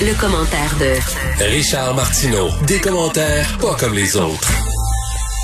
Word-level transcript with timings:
Le 0.00 0.18
commentaire 0.18 0.74
de 0.80 1.44
Richard 1.44 1.94
Martineau. 1.94 2.48
Des 2.66 2.80
commentaires 2.80 3.58
pas 3.60 3.74
comme 3.74 3.92
les 3.92 4.16
autres. 4.16 4.71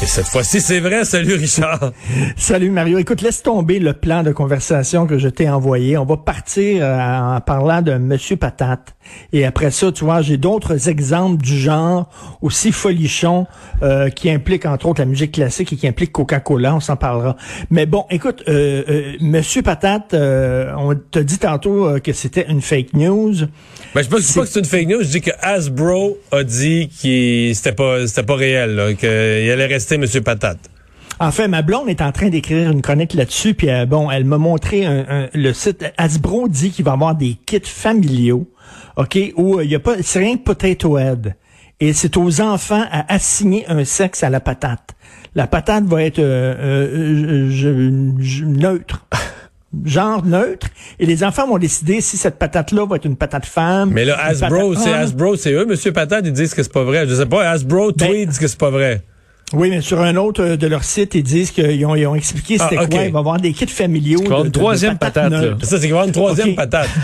Et 0.01 0.07
cette 0.07 0.27
fois-ci, 0.27 0.61
c'est 0.61 0.79
vrai. 0.79 1.05
Salut, 1.05 1.35
Richard. 1.35 1.91
Salut 2.37 2.71
Mario. 2.71 2.99
Écoute, 2.99 3.21
laisse 3.21 3.43
tomber 3.43 3.81
le 3.81 3.95
plan 3.95 4.23
de 4.23 4.31
conversation 4.31 5.09
que 5.09 5.19
je 5.19 5.29
t'ai 5.29 5.51
envoyé. 5.51 5.99
On 5.99 6.05
va 6.05 6.17
partir 6.17 6.85
euh, 6.85 7.37
en 7.37 7.41
parlant 7.41 7.83
de 7.83 7.95
Monsieur 7.95 8.37
Patate. 8.37 8.95
Et 9.33 9.45
après 9.45 9.73
ça, 9.73 9.91
tu 9.91 10.05
vois, 10.05 10.23
j'ai 10.23 10.37
d'autres 10.37 10.89
exemples 10.89 11.43
du 11.43 11.59
genre 11.59 12.09
aussi 12.43 12.71
folichons 12.71 13.47
euh, 13.83 14.09
qui 14.09 14.31
impliquent 14.31 14.67
entre 14.67 14.87
autres 14.87 15.01
la 15.01 15.07
musique 15.07 15.33
classique 15.33 15.73
et 15.73 15.77
qui 15.77 15.89
impliquent 15.89 16.13
Coca-Cola. 16.13 16.77
On 16.77 16.81
s'en 16.81 16.97
parlera. 16.97 17.37
Mais 17.71 17.87
bon, 17.87 18.05
écoute, 18.11 18.45
euh, 18.47 18.85
euh, 18.89 19.13
Monsieur 19.21 19.63
Patate, 19.63 20.15
euh, 20.15 20.73
on 20.77 20.95
t'a 20.95 21.25
dit 21.25 21.39
tantôt 21.39 21.87
euh, 21.89 21.99
que 21.99 22.13
c'était 22.13 22.47
une 22.49 22.63
fake 22.63 22.93
news. 22.95 23.35
Ben, 23.95 24.03
je 24.03 24.15
ne 24.15 24.21
dis 24.21 24.33
pas 24.33 24.43
que 24.43 24.49
c'est 24.49 24.61
une 24.61 24.65
fake 24.65 24.89
news. 24.89 25.03
Je 25.03 25.09
dis 25.09 25.21
que 25.23 25.31
Hasbro 25.41 26.19
a 26.31 26.45
dit 26.45 26.89
que 26.89 27.53
c'était 27.55 27.73
pas, 27.73 28.07
c'était 28.07 28.23
pas 28.23 28.37
réel, 28.37 28.95
qu'il 28.99 29.09
allait 29.09 29.67
rester 29.67 29.88
Monsieur 29.97 30.21
Patate. 30.21 30.59
En 31.21 31.33
fait, 31.33 31.49
ma 31.49 31.63
blonde 31.63 31.89
est 31.89 32.01
en 32.03 32.13
train 32.13 32.29
d'écrire 32.29 32.71
une 32.71 32.83
chronique 32.83 33.15
là-dessus, 33.15 33.55
puis 33.55 33.71
euh, 33.71 33.87
bon, 33.87 34.11
elle 34.11 34.25
m'a 34.25 34.39
montré 34.39 34.85
un, 34.87 35.05
un- 35.09 35.29
le 35.35 35.53
site. 35.53 35.85
Hasbro 35.97 36.47
dit 36.49 36.71
qu'il 36.71 36.85
va 36.85 36.93
y 36.93 36.95
avoir 36.95 37.15
des 37.17 37.37
kits 37.47 37.61
familiaux, 37.65 38.49
ok, 38.97 39.19
où 39.37 39.59
euh, 39.59 39.65
il 39.65 39.71
y 39.71 39.75
a 39.75 39.81
pas, 39.81 39.95
c'est 40.03 40.21
rien 40.21 40.37
que 40.37 40.43
Potato 40.43 40.97
Head, 40.99 41.35
et 41.81 41.93
c'est 41.93 42.17
aux 42.17 42.41
enfants 42.41 42.85
à 42.93 43.13
assigner 43.13 43.65
un 43.69 43.85
sexe 43.85 44.23
à 44.23 44.31
la 44.31 44.39
patate. 44.41 44.95
La 45.35 45.47
patate 45.49 45.85
va 45.85 46.05
être 46.05 46.19
euh, 46.21 46.55
euh, 46.59 47.51
je- 47.51 48.13
je- 48.23 48.45
neutre. 48.45 49.05
Genre 49.85 50.25
neutre, 50.25 50.69
et 50.99 51.05
les 51.05 51.23
enfants 51.23 51.47
vont 51.47 51.59
décider 51.59 52.01
si 52.01 52.17
cette 52.17 52.39
patate-là 52.39 52.87
va 52.87 52.97
être 52.97 53.05
une 53.05 53.17
patate 53.17 53.45
femme. 53.45 53.91
Mais 53.93 54.07
là, 54.07 54.17
Hasbro, 54.19 54.75
c'est. 54.75 54.93
Hasbro, 54.93 55.37
c'est 55.37 55.53
eux, 55.53 55.67
Monsieur 55.67 55.93
Patate, 55.93 56.25
ils 56.25 56.33
disent 56.33 56.55
que 56.55 56.63
c'est 56.63 56.73
pas 56.73 56.85
vrai. 56.85 57.07
Je 57.07 57.15
sais 57.15 57.27
pas, 57.27 57.51
Hasbro 57.51 57.93
Ben, 57.93 58.07
tweet 58.09 58.39
que 58.39 58.47
c'est 58.49 58.59
pas 58.59 58.71
vrai. 58.71 59.03
Oui, 59.55 59.71
mais 59.71 59.81
sur 59.81 60.01
un 60.01 60.17
autre 60.17 60.43
euh, 60.43 60.57
de 60.57 60.67
leur 60.67 60.85
site, 60.85 61.15
ils 61.15 61.23
disent 61.23 61.51
qu'ils 61.53 61.85
ont, 61.87 61.95
ils 61.95 62.07
ont 62.07 62.15
expliqué 62.15 62.59
c'était 62.59 62.77
Ah, 62.79 62.83
ok. 62.85 62.91
quoi. 62.91 63.05
Il 63.05 63.13
va 63.13 63.19
y 63.19 63.21
avoir 63.21 63.41
des 63.41 63.53
kits 63.53 63.67
familiaux. 63.67 64.21
de- 64.21 64.27
une 64.27 64.43
de 64.45 64.49
troisième 64.51 64.99
patates 64.99 65.31
patate, 65.31 65.43
là. 65.43 65.57
Ça, 65.63 65.79
c'est 65.79 65.81
qu'il 65.81 65.81
va 65.81 65.87
y 65.87 65.91
avoir 66.01 66.05
une 66.07 66.13
troisième 66.13 66.55
patate. 66.55 66.89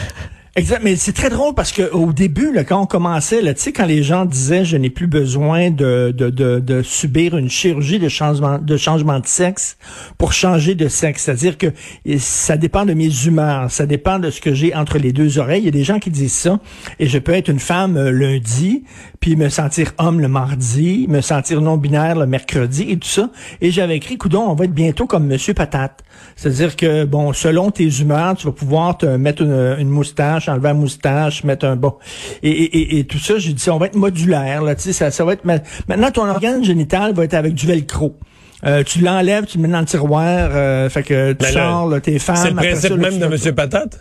Exact, 0.57 0.83
mais 0.85 0.95
c'est 0.95 1.13
très 1.13 1.31
drôle 1.31 1.53
parce 1.53 1.73
que 1.73 1.91
au 1.91 2.13
début, 2.13 2.53
là, 2.53 2.63
quand 2.63 2.81
on 2.81 2.87
commençait, 2.87 3.41
tu 3.41 3.61
sais, 3.61 3.73
quand 3.73 3.87
les 3.87 4.05
gens 4.05 4.25
disaient 4.25 4.65
je 4.65 4.77
n'ai 4.77 4.89
plus 4.89 5.09
besoin 5.09 5.73
de, 5.73 6.15
de, 6.17 6.31
de, 6.31 6.61
de 6.61 6.81
subir 6.81 7.37
une 7.37 7.51
chirurgie 7.51 7.99
de 7.99 8.09
changement 8.09 8.59
de 8.59 8.77
changement 8.77 9.19
de 9.19 9.27
sexe 9.27 9.77
pour 10.17 10.33
changer 10.33 10.77
de 10.77 10.87
sexe, 10.87 11.25
c'est-à-dire 11.25 11.59
que 11.59 11.73
ça 12.19 12.57
dépend 12.57 12.85
de 12.85 12.95
mes 12.95 13.11
humeurs, 13.27 13.69
ça 13.73 13.85
dépend 13.85 14.21
de 14.21 14.31
ce 14.31 14.41
que 14.41 14.55
j'ai 14.55 14.73
entre 14.77 14.99
les 14.99 15.13
deux 15.13 15.41
oreilles. 15.41 15.63
Il 15.63 15.65
y 15.65 15.69
a 15.69 15.73
des 15.73 15.83
gens 15.83 15.99
qui 15.99 16.11
disent 16.11 16.33
ça, 16.33 16.61
et 17.01 17.09
je 17.09 17.19
peux 17.19 17.33
être 17.33 17.49
une 17.49 17.59
femme 17.59 17.97
euh, 17.97 18.13
lundi, 18.13 18.85
puis 19.19 19.35
me 19.35 19.49
sentir 19.49 19.91
homme 19.99 20.21
le 20.21 20.29
mardi, 20.29 21.07
me 21.09 21.21
sentir 21.21 21.63
non 21.63 21.79
binaire 21.79 22.15
le 22.15 22.27
mercredi 22.27 22.87
et 22.91 22.97
tout 22.97 23.09
ça. 23.09 23.29
Et 23.61 23.73
j'avais 23.73 23.97
écrit, 23.97 24.19
coudon, 24.19 24.43
on 24.43 24.55
va 24.55 24.67
être 24.67 24.73
bientôt 24.73 25.09
comme 25.09 25.27
Monsieur 25.27 25.53
Patate, 25.53 26.05
c'est-à-dire 26.37 26.77
que 26.77 27.05
bon, 27.05 27.33
selon 27.33 27.73
tes 27.73 27.89
humeurs, 27.89 28.37
tu 28.37 28.47
vas 28.47 28.53
pouvoir 28.53 28.99
te 28.99 29.07
mettre 29.07 29.43
une 29.43 29.89
moustache, 29.89 30.44
enlever 30.51 30.69
la 30.69 30.75
moustache, 30.75 31.45
mettre 31.45 31.67
un 31.67 31.77
bon 31.77 31.95
et, 32.43 32.51
et, 32.51 32.99
et, 32.99 33.05
tout 33.05 33.19
ça. 33.19 33.39
J'ai 33.39 33.53
dit, 33.53 33.71
on 33.71 33.79
va 33.79 33.87
être 33.87 33.97
modulaire 33.97 34.63
là, 34.63 34.75
tu 34.75 34.83
sais, 34.83 34.93
ça, 34.93 35.11
ça 35.11 35.25
va 35.25 35.35
être 35.35 35.45
ma- 35.45 35.59
maintenant 35.89 36.11
ton 36.11 36.29
organe 36.29 36.65
génital 36.65 37.15
va 37.15 37.25
être 37.25 37.35
avec 37.35 37.55
du 37.55 37.67
velcro. 37.67 38.17
Euh, 38.65 38.83
tu 38.83 39.01
l'enlèves, 39.01 39.45
tu 39.45 39.59
le 39.59 39.63
mets 39.63 39.69
dans 39.69 39.81
le 39.81 39.87
tiroir, 39.87 40.51
euh, 40.53 40.89
fait 40.89 41.03
que 41.03 41.33
tu 41.33 41.47
sors 41.47 41.89
là, 41.89 42.01
tes 42.01 42.19
femmes. 42.19 42.37
C'est 42.37 42.51
le 42.51 42.57
principe 42.57 42.81
ça, 42.81 42.89
là, 42.97 43.11
même 43.11 43.19
de 43.19 43.27
Monsieur 43.27 43.55
Patate? 43.55 43.99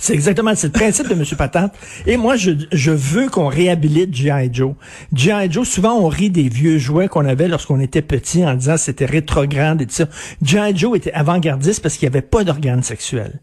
c'est 0.00 0.14
exactement, 0.14 0.52
c'est 0.54 0.68
le 0.68 0.72
principe 0.72 1.08
de 1.08 1.12
M. 1.12 1.24
Patate. 1.36 1.74
Et 2.06 2.16
moi, 2.16 2.36
je, 2.36 2.52
je 2.72 2.90
veux 2.90 3.28
qu'on 3.28 3.48
réhabilite 3.48 4.14
G.I. 4.14 4.48
Joe. 4.50 4.74
G.I. 5.14 5.52
Joe, 5.52 5.68
souvent, 5.68 5.92
on 5.92 6.08
rit 6.08 6.30
des 6.30 6.48
vieux 6.48 6.78
jouets 6.78 7.06
qu'on 7.08 7.26
avait 7.26 7.48
lorsqu'on 7.48 7.80
était 7.80 8.00
petit 8.00 8.44
en 8.44 8.54
disant 8.54 8.78
c'était 8.78 9.04
rétrograde 9.04 9.82
et 9.82 9.86
tout 9.86 9.94
ça. 9.94 10.06
G.I. 10.42 10.74
Joe 10.74 10.96
était 10.96 11.12
avant-gardiste 11.12 11.82
parce 11.82 11.96
qu'il 11.96 12.08
n'y 12.08 12.14
avait 12.14 12.26
pas 12.26 12.44
d'organes 12.44 12.82
sexuels. 12.82 13.40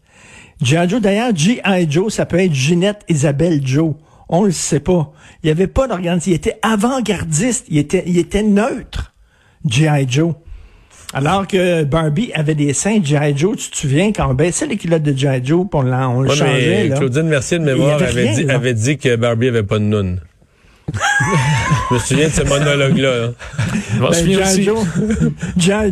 G.I. 0.62 0.88
Joe, 0.88 1.00
d'ailleurs, 1.00 1.34
G.I. 1.34 1.86
Joe, 1.90 2.12
ça 2.12 2.26
peut 2.26 2.38
être 2.38 2.54
Ginette 2.54 3.02
Isabelle 3.08 3.60
Joe. 3.64 3.94
On 4.28 4.44
le 4.44 4.50
sait 4.52 4.80
pas. 4.80 5.12
Il 5.42 5.46
n'y 5.46 5.50
avait 5.50 5.68
pas 5.68 5.86
d'organes. 5.86 6.20
Il 6.26 6.32
était 6.32 6.58
avant-gardiste. 6.62 7.66
Il 7.68 7.78
était, 7.78 8.02
il 8.06 8.18
était 8.18 8.42
neutre. 8.42 9.14
G.I. 9.64 10.06
Joe. 10.08 10.34
Alors 11.14 11.46
que 11.46 11.84
Barbie 11.84 12.30
avait 12.34 12.54
des 12.54 12.74
seins 12.74 12.98
de 12.98 13.06
G.I. 13.06 13.36
Joe, 13.36 13.56
tu 13.56 13.70
te 13.70 13.76
souviens, 13.76 14.12
quand 14.12 14.30
on 14.30 14.34
baissait 14.34 14.66
les 14.66 14.76
culottes 14.76 15.02
de 15.02 15.16
G.I. 15.16 15.40
Joe, 15.42 15.66
on, 15.72 15.92
on 15.92 16.20
le 16.20 16.28
changeait, 16.28 16.82
mais 16.84 16.88
là. 16.88 16.96
Claudine 16.96 17.28
Mercier 17.28 17.58
de 17.58 17.64
mémoire 17.64 18.02
avait 18.02 18.34
dit, 18.34 18.50
avait 18.50 18.74
dit 18.74 18.98
que 18.98 19.16
Barbie 19.16 19.48
avait 19.48 19.62
pas 19.62 19.78
de 19.78 19.84
noun. 19.84 20.20
Je 21.90 21.94
me 21.94 21.98
souviens 21.98 22.28
de 22.28 22.32
ce 22.32 22.42
monologue-là. 22.42 23.10
hein. 23.26 23.32
Ben. 24.00 24.62
Joe. 24.62 24.78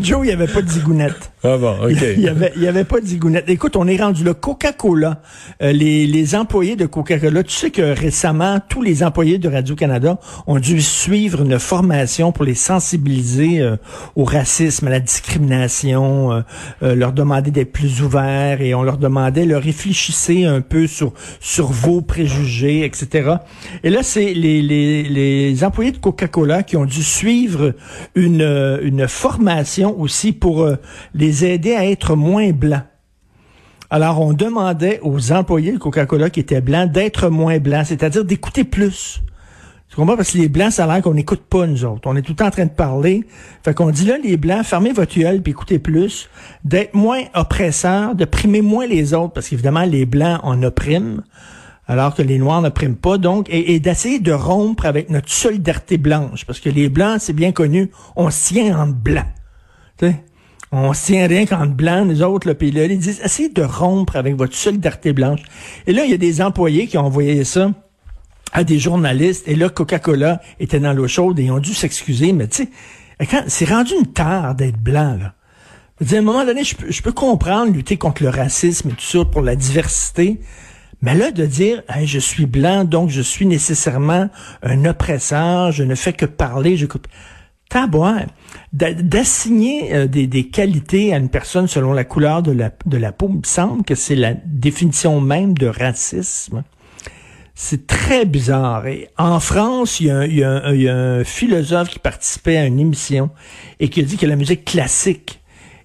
Joe, 0.01 0.21
il 0.23 0.27
n'y 0.27 0.33
avait 0.33 0.47
pas 0.47 0.63
de 0.63 0.69
zigounette. 0.69 1.33
Ah 1.45 1.59
bon, 1.59 1.77
OK. 1.85 2.03
Il 2.17 2.23
y 2.23 2.29
avait, 2.29 2.53
il 2.57 2.63
y 2.63 2.67
avait 2.67 2.85
pas 2.85 3.01
de 3.01 3.07
zigounette. 3.07 3.45
Écoute, 3.49 3.77
on 3.77 3.87
est 3.87 3.97
rendu 4.01 4.25
là. 4.25 4.35
Coca-Cola, 4.35 5.21
euh, 5.63 5.71
les, 5.73 6.07
les 6.07 6.35
employés 6.35 6.75
de 6.77 6.87
Coca-Cola, 6.87 7.43
tu 7.45 7.55
sais 7.55 7.71
que 7.71 7.83
récemment, 7.83 8.59
tous 8.69 8.83
les 8.83 9.05
employés 9.05 9.39
de 9.39 9.49
Radio-Canada 9.49 10.19
ont 10.47 10.59
dû 10.59 10.81
suivre 10.81 11.43
une 11.43 11.59
formation 11.59 12.33
pour 12.33 12.45
les 12.45 12.55
sensibiliser 12.55 13.61
euh, 13.61 13.77
au 14.17 14.25
racisme, 14.25 14.89
à 14.89 14.91
la 14.91 15.01
discrimination, 15.01 16.33
euh, 16.33 16.41
euh, 16.83 16.95
leur 16.95 17.13
demander 17.13 17.51
d'être 17.51 17.73
plus 17.73 18.03
ouverts 18.03 18.61
et 18.61 18.75
on 18.75 18.83
leur 18.83 18.99
demandait, 18.99 19.45
leur 19.45 19.63
réfléchissez 19.63 20.45
un 20.45 20.61
peu 20.63 20.87
sur, 20.87 21.13
sur 21.41 21.67
vos 21.69 22.01
préjugés, 22.01 22.85
etc. 22.85 23.35
Et 23.85 23.91
là, 23.91 24.03
c'est 24.03 24.35
les, 24.35 24.63
les, 24.63 24.86
les 25.09 25.65
employés 25.65 25.93
de 25.93 25.99
Coca-Cola 25.99 26.63
qui 26.63 26.77
ont 26.77 26.85
dû 26.85 27.03
suivre 27.03 27.75
une, 28.15 28.43
euh, 28.43 29.09
formation 29.09 29.99
aussi 30.01 30.33
pour 30.33 30.63
euh, 30.63 30.77
les 31.15 31.45
aider 31.45 31.75
à 31.75 31.87
être 31.87 32.17
moins 32.17 32.51
blancs. 32.51 32.85
Alors, 33.89 34.21
on 34.21 34.33
demandait 34.33 34.99
aux 35.03 35.33
employés 35.33 35.73
de 35.73 35.79
Coca-Cola 35.79 36.31
qui 36.31 36.41
étaient 36.41 36.61
blancs 36.61 36.91
d'être 36.91 37.29
moins 37.29 37.59
blancs, 37.59 37.87
c'est-à-dire 37.87 38.25
d'écouter 38.25 38.65
plus. 38.65 39.23
Tu 39.89 39.95
comprends? 39.95 40.17
Parce 40.17 40.33
que 40.33 40.39
les 40.39 40.49
blancs, 40.49 40.73
ça 40.73 40.85
a 40.85 40.93
l'air 40.93 41.03
qu'on 41.03 41.15
n'écoute 41.15 41.43
pas, 41.49 41.67
nous 41.67 41.85
autres. 41.85 42.03
On 42.07 42.17
est 42.17 42.23
tout 42.23 42.33
le 42.33 42.37
temps 42.37 42.47
en 42.47 42.51
train 42.51 42.65
de 42.65 42.71
parler. 42.71 43.25
Fait 43.65 43.73
qu'on 43.73 43.91
dit 43.91 44.05
là, 44.05 44.17
les 44.23 44.37
blancs, 44.37 44.65
fermez 44.65 44.93
votre 44.93 45.17
gueule 45.17 45.41
puis 45.41 45.53
écoutez 45.53 45.79
plus. 45.79 46.29
D'être 46.65 46.95
moins 46.95 47.23
oppresseurs, 47.35 48.17
de 48.17 48.25
primer 48.25 48.63
moins 48.63 48.87
les 48.87 49.15
autres, 49.15 49.33
parce 49.33 49.49
qu'évidemment, 49.49 49.85
les 49.85 50.05
blancs, 50.05 50.41
on 50.43 50.63
opprime, 50.65 51.23
alors 51.87 52.15
que 52.15 52.23
les 52.23 52.39
noirs 52.39 52.63
n'oppriment 52.63 52.97
pas. 52.97 53.19
Donc, 53.19 53.49
et, 53.49 53.75
et 53.75 53.81
d'essayer 53.81 54.19
de 54.19 54.33
rompre 54.33 54.87
avec 54.87 55.11
notre 55.11 55.31
solidarité 55.31 55.99
blanche. 55.99 56.45
Parce 56.45 56.61
que 56.61 56.69
les 56.69 56.89
blancs, 56.89 57.19
c'est 57.21 57.33
bien 57.33 57.53
connu, 57.53 57.91
on 58.17 58.31
se 58.31 58.53
tient 58.53 58.79
en 58.79 58.87
blanc. 58.87 59.27
Tu 59.99 60.07
sais? 60.07 60.25
On 60.73 60.93
se 60.93 61.07
tient 61.07 61.27
rien 61.27 61.47
qu'en 61.47 61.67
blanc, 61.67 62.05
nous 62.05 62.23
autres, 62.23 62.49
le 62.49 62.55
puis 62.55 62.73
là, 62.73 62.87
ils 62.87 62.99
disent, 62.99 63.21
essayez 63.23 63.49
de 63.49 63.63
rompre 63.63 64.17
avec 64.17 64.35
votre 64.35 64.55
solidarité 64.55 65.13
blanche. 65.13 65.41
Et 65.87 65.93
là, 65.93 66.05
il 66.05 66.11
y 66.11 66.15
a 66.15 66.19
des 66.19 66.43
employés 66.43 66.89
qui 66.89 66.99
ont 66.99 67.07
envoyé 67.07 67.45
ça 67.45 67.71
à 68.53 68.65
des 68.65 68.79
journalistes, 68.79 69.47
et 69.47 69.55
là, 69.55 69.69
Coca-Cola 69.69 70.41
était 70.61 70.81
dans 70.81 70.93
l'eau 70.93 71.09
chaude 71.09 71.39
et 71.39 71.45
ils 71.45 71.51
ont 71.51 71.59
dû 71.59 71.75
s'excuser, 71.75 72.33
mais 72.33 72.49
tu 72.49 72.65
sais, 72.65 72.71
quand 73.29 73.45
c'est 73.49 73.69
rendu 73.69 73.93
une 73.99 74.13
tare 74.13 74.55
d'être 74.55 74.79
blanc, 74.79 75.17
là. 75.21 75.35
Je 76.01 76.05
veux 76.05 76.17
à 76.17 76.21
un 76.21 76.23
moment 76.23 76.45
donné, 76.45 76.63
je 76.63 76.77
peux, 76.77 76.91
je 76.91 77.03
peux 77.03 77.13
comprendre 77.13 77.73
lutter 77.73 77.97
contre 77.97 78.23
le 78.23 78.29
racisme 78.29 78.91
et 78.91 78.93
tout 78.93 79.01
ça 79.01 79.25
pour 79.25 79.41
la 79.41 79.57
diversité, 79.57 80.41
mais 81.03 81.15
là, 81.15 81.31
de 81.31 81.45
dire, 81.45 81.83
je 82.05 82.19
suis 82.19 82.47
blanc, 82.47 82.85
donc 82.85 83.11
je 83.11 83.21
suis 83.21 83.47
nécessairement 83.47 84.29
un 84.63 84.85
oppresseur, 84.85 85.73
je 85.73 85.83
ne 85.83 85.95
fais 85.95 86.13
que 86.13 86.27
parler, 86.27 86.77
je 86.77 86.87
coupe. 86.87 87.07
D'a- 88.73 88.95
d'assigner 88.95 89.95
euh, 89.95 90.07
des, 90.07 90.49
qualités 90.49 91.13
à 91.13 91.19
une 91.19 91.29
personne 91.29 91.67
selon 91.67 91.93
la 91.93 92.05
couleur 92.05 92.43
de 92.43 92.53
la, 92.53 92.71
peau, 93.13 93.29
il 93.29 93.39
me 93.39 93.45
semble 93.45 93.85
que 93.85 93.95
c'est 93.95 94.15
la 94.15 94.35
définition 94.35 95.21
même 95.21 95.55
de 95.55 95.67
racisme. 95.67 96.63
C'est 97.55 97.87
très 97.87 98.25
bizarre. 98.25 98.87
Et 98.87 99.09
en 99.19 99.41
France, 99.41 100.01
il 100.01 100.07
y 100.07 100.43
a 100.45 100.67
un 100.67 101.25
philosophe 101.25 101.89
qui 101.89 101.99
participait 101.99 102.57
à 102.57 102.67
une 102.67 102.79
émission 102.79 103.31
et 103.81 103.89
qui 103.89 104.01
a 104.01 104.05
dit 104.05 104.17
que 104.17 104.27
la 104.27 104.37
musique 104.37 104.65
classique 104.65 105.41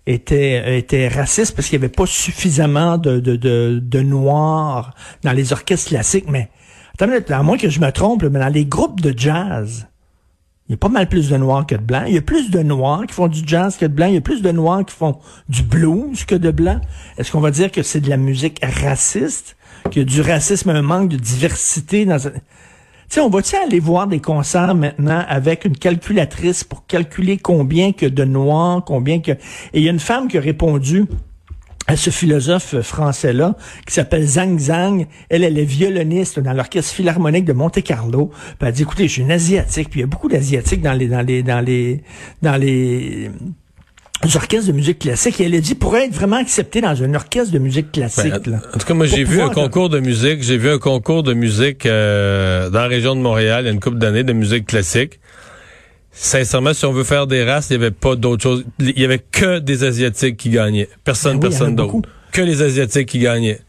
était 0.07 0.79
était 0.79 1.07
raciste 1.07 1.55
parce 1.55 1.67
qu'il 1.67 1.79
n'y 1.79 1.85
avait 1.85 1.93
pas 1.93 2.05
suffisamment 2.05 2.97
de, 2.97 3.19
de, 3.19 3.35
de, 3.79 4.01
noirs 4.01 4.93
dans 5.23 5.31
les 5.31 5.53
orchestres 5.53 5.89
classiques. 5.89 6.29
Mais 6.29 6.49
attends, 6.99 7.09
à 7.29 7.43
moins 7.43 7.57
que 7.57 7.69
je 7.69 7.79
me 7.79 7.91
trompe, 7.91 8.23
mais 8.23 8.39
dans 8.39 8.51
les 8.51 8.65
groupes 8.65 9.01
de 9.01 9.17
jazz, 9.17 9.87
il 10.67 10.71
y 10.71 10.75
a 10.75 10.77
pas 10.77 10.89
mal 10.89 11.09
plus 11.09 11.29
de 11.29 11.37
noirs 11.37 11.65
que 11.67 11.75
de 11.75 11.81
blancs. 11.81 12.05
Il 12.07 12.13
y 12.13 12.17
a 12.17 12.21
plus 12.21 12.49
de 12.49 12.63
noirs 12.63 13.05
qui 13.05 13.13
font 13.13 13.27
du 13.27 13.41
jazz 13.45 13.75
que 13.75 13.85
de 13.85 13.93
blancs. 13.93 14.09
Il 14.09 14.15
y 14.15 14.17
a 14.17 14.21
plus 14.21 14.41
de 14.41 14.51
noirs 14.51 14.85
qui 14.85 14.95
font 14.95 15.17
du 15.49 15.63
blues 15.63 16.23
que 16.23 16.35
de 16.35 16.49
blancs. 16.49 16.81
Est-ce 17.17 17.31
qu'on 17.31 17.41
va 17.41 17.51
dire 17.51 17.71
que 17.71 17.83
c'est 17.83 17.99
de 17.99 18.09
la 18.09 18.17
musique 18.17 18.61
raciste? 18.63 19.57
Qu'il 19.89 20.03
y 20.03 20.05
a 20.05 20.05
du 20.05 20.21
racisme, 20.21 20.69
un 20.69 20.81
manque 20.81 21.09
de 21.09 21.17
diversité 21.17 22.05
dans... 22.05 22.19
On 23.19 23.29
va-tu 23.29 23.55
aller 23.55 23.79
voir 23.79 24.07
des 24.07 24.19
concerts 24.19 24.73
maintenant 24.73 25.23
avec 25.27 25.65
une 25.65 25.75
calculatrice 25.75 26.63
pour 26.63 26.85
calculer 26.85 27.37
combien 27.37 27.91
que 27.91 28.05
de 28.05 28.23
noirs, 28.23 28.83
combien 28.85 29.19
que... 29.19 29.31
Et 29.31 29.39
il 29.73 29.83
y 29.83 29.87
a 29.89 29.91
une 29.91 29.99
femme 29.99 30.27
qui 30.27 30.37
a 30.37 30.41
répondu 30.41 31.05
à 31.87 31.97
ce 31.97 32.09
philosophe 32.09 32.79
français-là, 32.79 33.55
qui 33.85 33.93
s'appelle 33.93 34.25
Zhang 34.25 34.57
Zhang. 34.57 35.07
Elle, 35.29 35.43
elle 35.43 35.59
est 35.59 35.65
violoniste 35.65 36.39
dans 36.39 36.53
l'orchestre 36.53 36.93
philharmonique 36.93 37.43
de 37.43 37.53
Monte-Carlo. 37.53 38.31
Elle 38.61 38.71
dit, 38.71 38.83
écoutez, 38.83 39.07
je 39.07 39.13
suis 39.13 39.21
une 39.23 39.31
asiatique, 39.31 39.89
puis 39.89 39.99
il 39.99 40.03
y 40.03 40.05
a 40.05 40.07
beaucoup 40.07 40.29
d'asiatiques 40.29 40.81
dans 40.81 40.93
les, 40.93 41.07
dans 41.07 41.21
les, 41.21 41.43
dans 41.43 41.59
les, 41.59 42.01
dans 42.41 42.55
les, 42.55 43.29
orchestres 44.35 44.67
de 44.67 44.71
musique 44.71 44.99
classique. 44.99 45.39
Et 45.39 45.45
elle 45.45 45.55
a 45.55 45.59
dit, 45.59 45.75
pour 45.75 45.95
être 45.97 46.13
vraiment 46.13 46.37
accepté 46.37 46.81
dans 46.81 47.01
un 47.03 47.13
orchestre 47.13 47.51
de 47.51 47.59
musique 47.59 47.91
classique. 47.91 48.33
Ben, 48.45 48.61
en 48.73 48.77
tout 48.77 48.85
cas, 48.85 48.93
moi, 48.93 49.05
j'ai 49.05 49.23
vu 49.23 49.41
un 49.41 49.49
concours 49.49 49.89
de 49.89 49.99
musique. 49.99 50.43
J'ai 50.43 50.57
vu 50.57 50.69
un 50.69 50.79
concours 50.79 51.23
de 51.23 51.33
musique 51.33 51.85
euh, 51.85 52.69
dans 52.69 52.81
la 52.81 52.87
région 52.87 53.15
de 53.15 53.21
Montréal 53.21 53.63
il 53.63 53.67
y 53.67 53.69
a 53.69 53.73
une 53.73 53.79
couple 53.79 53.97
d'années 53.97 54.23
de 54.23 54.33
musique 54.33 54.67
classique. 54.67 55.19
Sincèrement, 56.11 56.73
si 56.73 56.85
on 56.85 56.91
veut 56.91 57.03
faire 57.03 57.25
des 57.25 57.43
races, 57.43 57.69
il 57.69 57.77
n'y 57.77 57.83
avait 57.85 57.91
pas 57.91 58.15
d'autre 58.15 58.43
chose. 58.43 58.65
Il 58.79 58.99
y 58.99 59.05
avait 59.05 59.19
que 59.19 59.59
des 59.59 59.83
Asiatiques 59.83 60.37
qui 60.37 60.49
gagnaient. 60.49 60.89
Personne, 61.03 61.39
ben 61.39 61.49
personne 61.49 61.75
d'autre. 61.75 62.01
Que 62.31 62.41
les 62.41 62.61
Asiatiques 62.61 63.07
qui 63.07 63.19
gagnaient. 63.19 63.59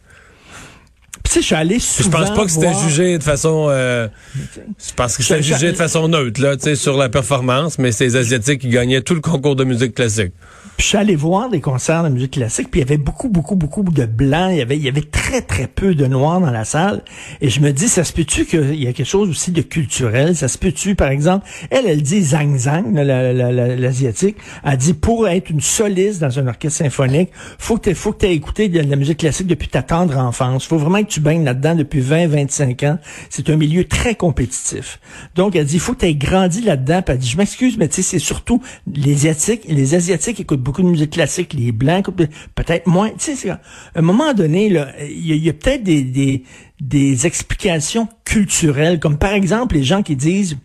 Je 1.35 1.41
suis 1.41 1.55
allé 1.55 1.79
souvent 1.79 2.19
Je 2.19 2.25
pense 2.25 2.37
pas 2.37 2.45
que 2.45 2.51
c'était 2.51 2.75
jugé 2.75 3.19
de 3.19 3.23
façon. 3.23 3.67
Euh, 3.69 4.09
je 4.37 4.93
pense 4.95 5.17
que 5.17 5.23
c'était 5.23 5.43
jugé 5.43 5.73
de 5.73 5.77
façon 5.77 6.09
neutre 6.09 6.41
là, 6.41 6.57
tu 6.57 6.65
sais, 6.65 6.77
sur 6.77 6.97
la 6.97 7.09
performance, 7.09 7.79
mais 7.79 7.93
c'est 7.93 8.05
les 8.05 8.17
Asiatiques 8.17 8.61
qui 8.61 8.69
gagnaient 8.69 9.01
tout 9.01 9.15
le 9.15 9.21
concours 9.21 9.57
de 9.57 9.65
musique 9.65 9.95
classique. 9.95 10.33
Puis 10.77 10.85
je 10.85 10.89
suis 10.89 10.99
allé 10.99 11.17
voir 11.17 11.51
des 11.51 11.61
concerts 11.61 12.03
de 12.03 12.09
musique 12.09 12.33
classique, 12.33 12.71
puis 12.71 12.81
il 12.81 12.85
y 12.85 12.87
avait 12.87 12.97
beaucoup, 12.97 13.29
beaucoup, 13.29 13.57
beaucoup 13.57 13.83
de 13.83 14.07
blancs. 14.07 14.51
Il 14.53 14.59
y 14.59 14.63
avait, 14.63 14.77
il 14.77 14.83
y 14.83 14.89
avait 14.89 15.03
très, 15.03 15.43
très 15.43 15.67
peu 15.67 15.95
de 15.95 16.07
noirs 16.07 16.41
dans 16.41 16.51
la 16.51 16.65
salle. 16.65 17.03
Et 17.41 17.51
je 17.51 17.61
me 17.61 17.73
dis, 17.73 17.89
ça 17.89 18.05
se 18.05 18.13
peut-tu 18.13 18.47
qu'il 18.47 18.83
y 18.83 18.87
a 18.87 18.93
quelque 18.93 19.07
chose 19.07 19.29
aussi 19.29 19.53
de 19.53 19.63
culturel? 19.63 20.35
Ça 20.35 20.49
se 20.49 20.57
peut-tu, 20.59 20.95
par 20.95 21.09
exemple, 21.09 21.47
elle, 21.71 21.87
elle 21.87 22.03
dit 22.03 22.23
Zhang 22.23 22.57
Zhang, 22.57 22.95
l'asiatique, 22.95 24.37
elle 24.65 24.77
dit, 24.77 24.95
pour 24.95 25.29
être 25.29 25.51
une 25.51 25.61
soliste 25.61 26.21
dans 26.21 26.39
un 26.39 26.47
orchestre 26.47 26.79
symphonique, 26.79 27.31
faut 27.59 27.77
que 27.77 27.91
tu 27.91 27.95
faut 27.95 28.13
que 28.13 28.27
aies 28.27 28.33
écouté 28.33 28.69
de 28.69 28.81
la 28.81 28.97
musique 28.97 29.19
classique 29.19 29.47
depuis 29.47 29.69
ta 29.69 29.83
tendre 29.83 30.17
enfance. 30.17 30.65
Faut 30.65 30.79
vraiment 30.79 31.03
que 31.03 31.09
tu 31.09 31.21
baignes 31.23 31.45
là-dedans 31.45 31.75
depuis 31.75 32.01
20, 32.01 32.27
25 32.29 32.83
ans. 32.83 32.99
C'est 33.31 33.49
un 33.51 33.57
milieu 33.57 33.85
très 33.85 34.15
compétitif. 34.15 35.01
Donc, 35.35 35.57
elle 35.57 35.67
dit, 35.67 35.75
il 35.75 35.81
faut 35.81 35.95
que 35.95 36.01
tu 36.01 36.07
aies 36.07 36.15
grandi 36.15 36.61
là-dedans. 36.61 37.03
Puis 37.03 37.15
elle 37.15 37.19
dit, 37.19 37.29
je 37.29 37.37
m'excuse, 37.37 37.79
mais 37.79 37.89
tu 37.89 37.97
sais, 37.97 38.03
c'est 38.03 38.19
surtout 38.19 38.63
les 38.93 39.27
Asiatiques, 39.27 39.65
les 39.69 39.95
Asiatiques 39.95 40.41
écoutent 40.41 40.63
beaucoup 40.63 40.83
de 40.83 40.89
musique 40.89 41.11
classique, 41.11 41.55
les 41.55 41.73
blancs, 41.73 42.07
peut-être 42.55 42.87
moins. 42.87 43.11
Tu 43.11 43.37
sais, 43.37 43.51
à 43.51 43.61
un 43.95 44.03
moment 44.03 44.35
donné, 44.35 44.67
il 44.67 45.37
y 45.37 45.49
a, 45.49 45.53
peut-être 45.53 45.83
des, 45.83 46.45
des, 46.81 47.27
explications 47.27 48.09
culturelles, 48.25 48.99
comme 48.99 49.19
par 49.19 49.33
exemple 49.33 49.77
les 49.77 49.85
gens 49.85 50.03
qui 50.03 50.17
disent 50.17 50.57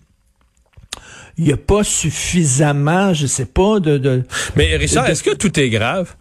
il 1.37 1.45
n'y 1.45 1.53
a 1.53 1.57
pas 1.57 1.83
suffisamment, 1.83 3.13
je 3.13 3.27
sais 3.27 3.45
pas, 3.45 3.79
de... 3.79 4.23
Mais 4.55 4.75
Richard, 4.75 5.07
est-ce 5.07 5.21
que 5.21 5.35
tout 5.35 5.59
est 5.59 5.69
grave? 5.69 6.15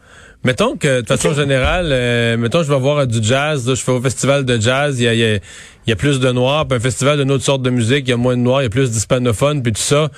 Mettons 0.47 0.77
que, 0.77 1.01
de 1.01 1.07
façon 1.09 1.35
générale, 1.35 1.89
euh, 1.91 2.37
mettons 2.37 2.63
je 2.63 2.73
vais 2.73 2.79
voir 2.79 3.05
du 3.09 3.21
jazz, 3.21 3.69
je 3.69 3.75
fais 3.75 3.91
au 3.91 4.01
festival 4.01 4.45
de 4.45 4.61
jazz, 4.61 5.01
il 5.01 5.03
y 5.03 5.09
a, 5.09 5.35
y, 5.35 5.41
y 5.89 5.93
a, 5.93 5.97
plus 5.97 6.21
de 6.21 6.31
noirs, 6.31 6.69
puis 6.69 6.77
un 6.77 6.81
festival 6.81 7.19
d'une 7.19 7.33
autre 7.33 7.43
sorte 7.43 7.63
de 7.63 7.71
musique, 7.71 8.07
il 8.07 8.11
y 8.11 8.13
a 8.13 8.17
moins 8.17 8.37
de 8.37 8.43
noirs, 8.43 8.61
il 8.61 8.67
y 8.67 8.69
a 8.69 8.71
plus 8.71 8.93
d'hispanophones, 8.93 9.65
puis 9.65 9.73
tout 9.73 9.83
ça. 9.83 10.09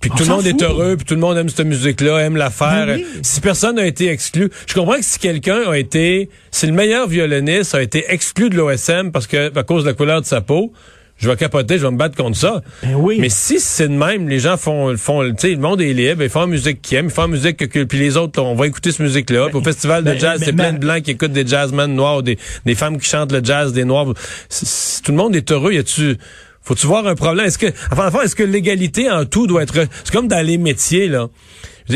Puis 0.00 0.10
tout 0.10 0.24
le 0.24 0.28
monde 0.28 0.44
est 0.44 0.60
heureux, 0.60 0.96
puis 0.96 1.04
tout 1.04 1.14
le 1.14 1.20
monde 1.20 1.38
aime 1.38 1.48
cette 1.48 1.64
musique-là, 1.64 2.18
aime 2.18 2.34
la 2.34 2.50
faire. 2.50 2.86
Ben 2.86 3.00
si 3.22 3.40
personne 3.40 3.76
n'a 3.76 3.86
été 3.86 4.08
exclu, 4.08 4.50
je 4.66 4.74
comprends 4.74 4.96
que 4.96 5.04
si 5.04 5.20
quelqu'un 5.20 5.70
a 5.70 5.78
été, 5.78 6.30
si 6.50 6.66
le 6.66 6.72
meilleur 6.72 7.06
violoniste 7.06 7.76
a 7.76 7.80
été 7.80 8.06
exclu 8.08 8.50
de 8.50 8.56
l'OSM 8.56 9.12
parce 9.12 9.28
que 9.28 9.56
à 9.56 9.62
cause 9.62 9.84
de 9.84 9.90
la 9.90 9.94
couleur 9.94 10.20
de 10.20 10.26
sa 10.26 10.40
peau, 10.40 10.72
je 11.20 11.28
vais 11.28 11.36
capoter, 11.36 11.78
je 11.78 11.84
vais 11.84 11.90
me 11.90 11.98
battre 11.98 12.16
contre 12.16 12.36
ça. 12.36 12.62
Ben 12.82 12.94
oui. 12.94 13.18
Mais 13.20 13.28
si 13.28 13.60
c'est 13.60 13.88
de 13.88 13.94
même, 13.94 14.28
les 14.28 14.38
gens 14.38 14.56
font, 14.56 14.96
font, 14.96 15.22
tu 15.28 15.34
sais, 15.36 15.50
le 15.50 15.58
monde 15.58 15.80
est 15.82 15.92
libre, 15.92 16.22
ils 16.22 16.30
font 16.30 16.40
la 16.40 16.46
musique 16.46 16.80
qu'ils 16.80 16.96
aiment, 16.96 17.06
ils 17.06 17.12
font 17.12 17.22
la 17.22 17.28
musique 17.28 17.68
que, 17.68 17.84
puis 17.84 17.98
les 17.98 18.16
autres, 18.16 18.42
on 18.42 18.54
va 18.54 18.66
écouter 18.66 18.90
cette 18.90 19.00
musique-là. 19.00 19.48
au 19.52 19.62
festival 19.62 20.02
de 20.02 20.14
jazz, 20.14 20.40
c'est 20.42 20.54
plein 20.54 20.72
de 20.72 20.78
blancs 20.78 21.02
qui 21.02 21.10
écoutent 21.10 21.32
des 21.32 21.46
jazzmen 21.46 21.94
noirs, 21.94 22.22
des, 22.22 22.38
des 22.64 22.74
femmes 22.74 22.98
qui 22.98 23.08
chantent 23.08 23.32
le 23.32 23.44
jazz, 23.44 23.72
des 23.74 23.84
noirs. 23.84 24.06
tout 24.06 25.12
le 25.12 25.16
monde 25.16 25.36
est 25.36 25.52
heureux, 25.52 25.74
y 25.74 25.78
a-tu, 25.78 26.16
faut-tu 26.62 26.86
voir 26.86 27.06
un 27.06 27.14
problème? 27.14 27.46
Est-ce 27.46 27.58
que, 27.58 27.66
enfin, 27.92 28.10
est-ce 28.22 28.34
que 28.34 28.42
l'égalité 28.42 29.10
en 29.10 29.26
tout 29.26 29.46
doit 29.46 29.62
être, 29.62 29.74
c'est 29.74 30.12
comme 30.12 30.28
dans 30.28 30.44
les 30.44 30.56
métiers, 30.56 31.08
là. 31.08 31.28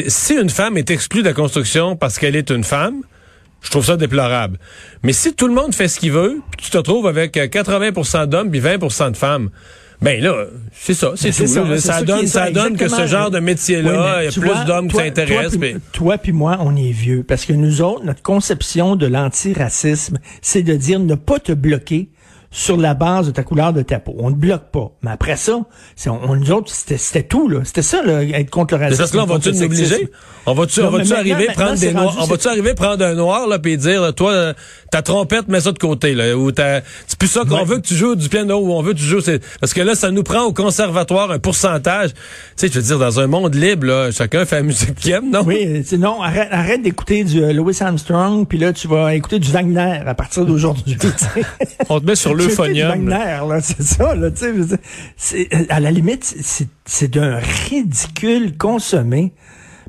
Si 0.08 0.34
une 0.34 0.50
femme 0.50 0.76
est 0.76 0.90
exclue 0.90 1.22
de 1.22 1.28
la 1.28 1.34
construction 1.34 1.96
parce 1.96 2.18
qu'elle 2.18 2.34
est 2.34 2.50
une 2.50 2.64
femme, 2.64 3.02
je 3.64 3.70
trouve 3.70 3.84
ça 3.84 3.96
déplorable. 3.96 4.58
Mais 5.02 5.12
si 5.12 5.34
tout 5.34 5.49
le 5.49 5.55
monde 5.55 5.75
fait 5.75 5.88
ce 5.88 5.99
qu'il 5.99 6.12
veut, 6.12 6.40
tu 6.58 6.70
te 6.70 6.76
retrouves 6.76 7.06
avec 7.06 7.37
80% 7.37 8.16
euh, 8.16 8.26
d'hommes 8.26 8.50
puis 8.50 8.61
20% 8.61 9.11
de 9.11 9.16
femmes, 9.16 9.50
ben 10.02 10.22
là, 10.22 10.46
c'est 10.72 10.93
ça, 10.93 11.12
c'est 11.16 11.31
tout. 11.31 11.46
Ça, 11.46 12.02
donne, 12.02 12.26
ça, 12.26 12.50
donne 12.50 12.76
que 12.76 12.88
ce 12.88 13.06
genre 13.06 13.31
de 13.31 13.38
métier-là, 13.38 14.22
il 14.22 14.25
y 14.26 14.28
a 14.28 14.32
plus 14.32 14.64
d'hommes 14.66 14.88
qui 14.88 14.96
s'intéressent. 14.96 15.58
Toi 15.93 16.19
puis 16.19 16.32
moi, 16.32 16.58
on 16.61 16.76
est 16.76 16.90
vieux. 16.90 17.25
Parce 17.26 17.46
que 17.46 17.52
nous 17.52 17.81
autres, 17.81 18.05
notre 18.05 18.22
conception 18.22 18.96
de 18.96 19.06
l'antiracisme, 19.06 20.19
c'est 20.43 20.62
de 20.62 20.75
dire 20.75 21.00
ne 21.00 21.14
pas 21.14 21.38
te 21.38 21.52
bloquer 21.52 22.08
sur 22.54 22.76
la 22.76 22.94
base 22.94 23.26
de 23.26 23.32
ta 23.32 23.42
couleur 23.42 23.72
de 23.72 23.82
ta 23.82 23.98
peau. 23.98 24.14
On 24.16 24.30
ne 24.30 24.36
bloque 24.36 24.70
pas. 24.70 24.92
Mais 25.02 25.10
après 25.10 25.34
ça, 25.36 25.58
on, 26.06 26.36
nous 26.36 26.52
autres, 26.52 26.72
c'était 26.72 27.24
tout, 27.24 27.48
là. 27.48 27.62
C'était 27.64 27.82
ça, 27.82 28.00
là, 28.04 28.22
être 28.22 28.48
contre 28.48 28.76
le 28.76 28.84
racisme. 28.84 29.10
Que 29.10 29.16
là, 29.16 29.24
on 29.24 29.26
va-tu 29.26 29.50
nous 29.50 29.62
obliger? 29.64 30.08
On 30.46 30.54
va-tu 30.54 30.80
va 30.80 31.18
arriver 31.18 31.46
prendre 31.46 31.76
des 31.76 31.92
noirs? 31.92 32.16
On 32.20 32.26
va-tu 32.26 32.46
arriver 32.46 32.74
prendre 32.74 33.04
un 33.04 33.14
noir, 33.14 33.48
là, 33.48 33.58
puis 33.58 33.76
dire, 33.76 34.14
toi, 34.14 34.54
ta 34.92 35.02
trompette, 35.02 35.48
mets 35.48 35.62
ça 35.62 35.72
de 35.72 35.78
côté, 35.78 36.14
là. 36.14 36.36
Ou 36.36 36.52
c'est 36.54 37.18
plus 37.18 37.26
ça 37.26 37.42
qu'on 37.44 37.64
veut 37.64 37.78
que 37.78 37.88
tu 37.88 37.96
joues 37.96 38.14
du 38.14 38.28
piano, 38.28 38.58
ou 38.58 38.72
on 38.72 38.82
veut 38.82 38.92
que 38.92 38.98
tu 38.98 39.04
joues, 39.04 39.22
parce 39.60 39.74
que 39.74 39.80
là, 39.80 39.96
ça 39.96 40.12
nous 40.12 40.22
prend 40.22 40.42
au 40.42 40.52
conservatoire 40.52 41.32
un 41.32 41.40
pourcentage. 41.40 42.10
Tu 42.10 42.18
sais, 42.56 42.68
je 42.68 42.74
veux 42.74 42.86
dire, 42.86 42.98
dans 43.00 43.18
un 43.18 43.26
monde 43.26 43.56
libre, 43.56 43.88
là, 43.88 44.12
chacun 44.12 44.44
fait 44.44 44.56
la 44.56 44.62
musique 44.62 44.94
qu'il 44.94 45.10
aime, 45.10 45.28
non? 45.28 45.42
Oui, 45.44 45.84
non, 45.98 46.22
arrête, 46.22 46.48
arrête 46.52 46.82
d'écouter 46.82 47.24
du 47.24 47.42
euh, 47.42 47.52
Louis 47.52 47.76
Armstrong, 47.80 48.46
puis 48.46 48.58
là, 48.58 48.72
tu 48.72 48.86
vas 48.86 49.12
écouter 49.12 49.40
du 49.40 49.50
Wagner 49.50 50.02
à 50.06 50.14
partir 50.14 50.46
d'aujourd'hui. 50.46 50.96
on 51.88 51.98
te 51.98 52.06
met 52.06 52.14
sur 52.14 52.32
le 52.32 52.44
c'est 53.60 53.82
ça, 53.82 54.15
là, 54.15 54.31
tu 54.31 54.65
sais. 55.17 55.48
À 55.69 55.81
la 55.81 55.91
limite, 55.91 56.36
c'est 56.84 57.10
d'un 57.10 57.39
ridicule 57.69 58.56
consommé. 58.56 59.32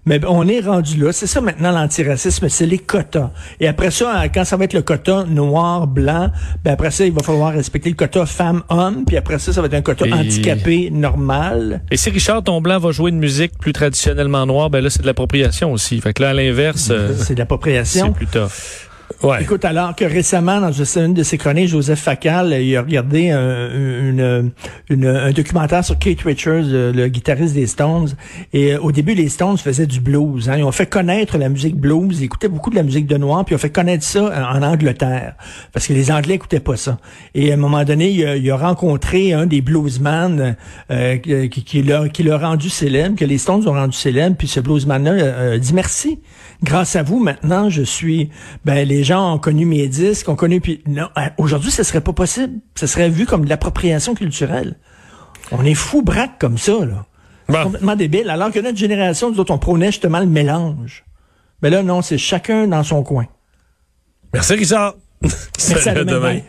Mais 0.07 0.21
on 0.27 0.47
est 0.47 0.59
rendu 0.59 0.97
là. 1.03 1.11
C'est 1.11 1.25
ça 1.25 1.41
maintenant 1.41 1.71
l'antiracisme, 1.71 2.47
c'est 2.47 2.67
les 2.67 2.77
quotas. 2.77 3.31
Et 3.59 3.67
après 3.67 3.89
ça, 3.89 4.25
quand 4.31 4.45
ça 4.45 4.55
va 4.55 4.65
être 4.65 4.73
le 4.73 4.83
quota 4.83 5.23
noir, 5.23 5.87
blanc, 5.87 6.29
ben 6.63 6.73
après 6.73 6.91
ça, 6.91 7.05
il 7.05 7.11
va 7.11 7.23
falloir 7.23 7.51
respecter 7.51 7.89
le 7.89 7.95
quota 7.95 8.27
femme-homme. 8.27 9.03
Puis 9.05 9.17
après 9.17 9.39
ça, 9.39 9.51
ça 9.51 9.61
va 9.61 9.67
être 9.67 9.73
un 9.73 9.81
quota 9.81 10.05
handicapé 10.05 10.91
normal. 10.91 11.81
Et 11.89 11.97
si 11.97 12.11
Richard, 12.11 12.43
ton 12.43 12.61
blanc 12.61 12.77
va 12.77 12.91
jouer 12.91 13.09
une 13.09 13.17
musique 13.17 13.57
plus 13.57 13.73
traditionnellement 13.73 14.45
noire, 14.45 14.69
ben 14.69 14.81
là, 14.81 14.91
c'est 14.91 15.01
de 15.01 15.07
l'appropriation 15.07 15.71
aussi. 15.71 15.99
Fait 16.01 16.13
que 16.13 16.21
là, 16.21 16.29
à 16.29 16.33
l'inverse... 16.33 16.91
c'est 17.17 17.33
de 17.33 17.39
l'appropriation. 17.39 18.05
C'est 18.05 18.13
plus 18.13 18.27
tough. 18.27 18.91
Écoute, 19.39 19.65
alors 19.65 19.95
que 19.95 20.05
récemment, 20.05 20.61
dans 20.61 20.71
une 20.71 21.13
de 21.13 21.23
ses 21.23 21.37
chroniques, 21.37 21.69
Joseph 21.69 21.99
Facal, 21.99 22.53
il 22.61 22.75
a 22.75 22.81
regardé 22.81 23.31
un, 23.31 24.51
documentaire 25.31 25.83
sur 25.83 25.97
Kate 25.97 26.21
Richards, 26.21 26.65
le 26.65 27.07
guitariste 27.07 27.55
des 27.55 27.67
Stones. 27.67 28.09
Et 28.53 28.73
euh, 28.73 28.79
au 28.79 28.91
début, 28.91 29.13
les 29.13 29.29
Stones 29.29 29.57
faisaient 29.57 29.87
du 29.87 29.99
blues. 29.99 30.49
Hein. 30.49 30.57
Ils 30.57 30.63
ont 30.63 30.71
fait 30.71 30.85
connaître 30.85 31.37
la 31.37 31.49
musique 31.49 31.75
blues. 31.75 32.19
Ils 32.19 32.25
écoutaient 32.25 32.47
beaucoup 32.47 32.69
de 32.69 32.75
la 32.75 32.83
musique 32.83 33.07
de 33.07 33.17
noir, 33.17 33.45
puis 33.45 33.53
ils 33.53 33.57
ont 33.57 33.59
fait 33.59 33.71
connaître 33.71 34.03
ça 34.03 34.51
en 34.53 34.61
Angleterre. 34.61 35.35
Parce 35.73 35.87
que 35.87 35.93
les 35.93 36.11
Anglais 36.11 36.35
écoutaient 36.35 36.59
pas 36.59 36.77
ça. 36.77 36.97
Et 37.33 37.51
à 37.51 37.55
un 37.55 37.57
moment 37.57 37.83
donné, 37.83 38.09
il 38.09 38.51
a, 38.51 38.55
rencontré 38.55 39.33
un 39.33 39.45
des 39.45 39.61
bluesman 39.61 40.55
euh, 40.89 41.17
qui, 41.17 41.49
qui 41.49 41.83
l'a 41.83 42.07
qui 42.07 42.23
l'a 42.23 42.37
rendu 42.37 42.69
célèbre, 42.69 43.15
que 43.17 43.25
les 43.25 43.37
Stones 43.37 43.67
ont 43.67 43.73
rendu 43.73 43.97
célèbre. 43.97 44.35
Puis 44.37 44.47
ce 44.47 44.59
bluesman-là 44.59 45.11
euh, 45.11 45.57
dit 45.57 45.73
merci. 45.73 46.19
Grâce 46.63 46.95
à 46.95 47.03
vous, 47.03 47.19
maintenant, 47.19 47.69
je 47.69 47.83
suis... 47.83 48.29
Ben, 48.63 48.87
les 48.87 49.03
gens 49.05 49.33
ont 49.35 49.39
connu 49.39 49.65
mes 49.65 49.87
disques, 49.87 50.27
ont 50.27 50.35
connu... 50.35 50.59
Puis 50.59 50.83
non, 50.85 51.07
hein, 51.15 51.29
aujourd'hui, 51.37 51.71
ce 51.71 51.83
serait 51.83 52.01
pas 52.01 52.11
possible. 52.11 52.59
Ce 52.75 52.87
serait 52.87 53.09
vu 53.09 53.25
comme 53.25 53.45
de 53.45 53.49
l'appropriation 53.49 54.15
culturelle. 54.15 54.77
On 55.51 55.63
est 55.63 55.75
fou 55.75 56.01
braque 56.01 56.37
comme 56.39 56.57
ça, 56.57 56.73
là. 56.85 57.05
Complètement 57.47 57.95
débile. 57.95 58.29
Alors 58.29 58.51
que 58.51 58.59
notre 58.59 58.77
génération, 58.77 59.31
nous 59.31 59.39
autres, 59.39 59.53
on 59.53 59.59
prônait 59.59 59.87
justement 59.91 60.19
le 60.19 60.25
mélange. 60.25 61.05
Mais 61.61 61.69
là, 61.69 61.83
non, 61.83 62.01
c'est 62.01 62.17
chacun 62.17 62.67
dans 62.67 62.83
son 62.83 63.03
coin. 63.03 63.27
Merci, 64.33 64.55
Richard. 64.55 64.95
Merci 65.21 65.89
à 65.89 65.93
demain. 66.03 66.39